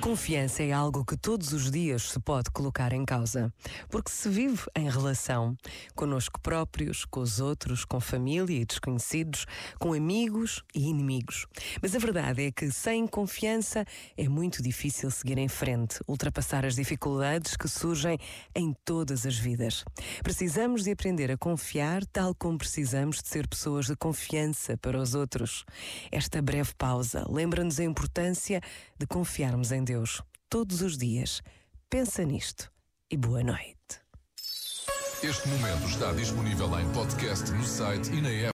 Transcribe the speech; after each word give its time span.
confiança 0.00 0.62
é 0.62 0.72
algo 0.72 1.04
que 1.04 1.16
todos 1.16 1.52
os 1.52 1.70
dias 1.70 2.10
se 2.10 2.20
pode 2.20 2.50
colocar 2.50 2.92
em 2.92 3.04
causa, 3.04 3.52
porque 3.88 4.10
se 4.10 4.28
vive 4.28 4.62
em 4.76 4.90
relação 4.90 5.56
conosco 5.94 6.40
próprios, 6.40 7.04
com 7.04 7.20
os 7.20 7.40
outros, 7.40 7.84
com 7.84 8.00
família 8.00 8.60
e 8.60 8.64
desconhecidos, 8.64 9.46
com 9.78 9.92
amigos 9.92 10.62
e 10.74 10.88
inimigos. 10.88 11.46
Mas 11.80 11.94
a 11.94 11.98
verdade 11.98 12.44
é 12.44 12.52
que 12.52 12.70
sem 12.70 13.06
confiança 13.06 13.84
é 14.16 14.28
muito 14.28 14.62
difícil 14.62 15.10
seguir 15.10 15.38
em 15.38 15.48
frente, 15.48 16.00
ultrapassar 16.06 16.64
as 16.64 16.74
dificuldades 16.74 17.56
que 17.56 17.68
surgem 17.68 18.18
em 18.54 18.74
todas 18.84 19.24
as 19.24 19.36
vidas. 19.36 19.84
Precisamos 20.22 20.84
de 20.84 20.90
aprender 20.92 21.30
a 21.30 21.36
confiar, 21.36 22.04
tal 22.06 22.34
como 22.34 22.58
precisamos 22.58 23.22
de 23.22 23.28
ser 23.28 23.48
pessoas 23.48 23.86
de 23.86 23.96
confiança 23.96 24.76
para 24.76 25.00
os 25.00 25.14
outros. 25.14 25.64
Esta 26.12 26.42
breve 26.42 26.74
pausa 26.76 27.24
lembra-nos 27.28 27.80
a 27.80 27.84
importância 27.84 28.60
de 28.98 29.06
confiarmos 29.06 29.72
em 29.72 29.85
Deus 29.86 30.20
todos 30.50 30.82
os 30.82 30.98
dias. 30.98 31.42
Pensa 31.88 32.24
nisto 32.24 32.72
e 33.08 33.16
boa 33.16 33.42
noite. 33.44 34.02
Este 35.22 35.48
momento 35.48 35.86
está 35.86 36.12
disponível 36.12 36.66
em 36.80 36.92
podcast 36.92 37.52
no 37.52 37.64
site 37.64 38.10
e 38.10 38.20
na 38.20 38.28
app. 38.28 38.44